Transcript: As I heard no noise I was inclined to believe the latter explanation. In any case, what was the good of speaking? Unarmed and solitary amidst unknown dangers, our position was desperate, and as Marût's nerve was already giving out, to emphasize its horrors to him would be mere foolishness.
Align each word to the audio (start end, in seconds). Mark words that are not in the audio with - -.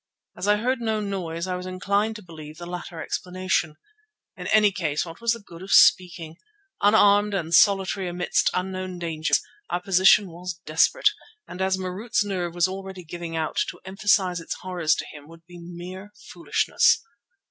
As 0.35 0.47
I 0.47 0.55
heard 0.55 0.81
no 0.81 0.99
noise 0.99 1.45
I 1.45 1.55
was 1.55 1.67
inclined 1.67 2.15
to 2.15 2.23
believe 2.23 2.57
the 2.57 2.65
latter 2.65 2.99
explanation. 3.03 3.75
In 4.35 4.47
any 4.47 4.71
case, 4.71 5.05
what 5.05 5.21
was 5.21 5.33
the 5.33 5.39
good 5.39 5.61
of 5.61 5.71
speaking? 5.71 6.37
Unarmed 6.81 7.35
and 7.35 7.53
solitary 7.53 8.07
amidst 8.07 8.49
unknown 8.51 8.97
dangers, 8.97 9.41
our 9.69 9.79
position 9.79 10.25
was 10.31 10.59
desperate, 10.65 11.11
and 11.47 11.61
as 11.61 11.77
Marût's 11.77 12.23
nerve 12.25 12.55
was 12.55 12.67
already 12.67 13.03
giving 13.03 13.35
out, 13.35 13.57
to 13.69 13.79
emphasize 13.85 14.39
its 14.39 14.55
horrors 14.61 14.95
to 14.95 15.05
him 15.05 15.27
would 15.27 15.45
be 15.45 15.59
mere 15.59 16.09
foolishness. 16.31 17.03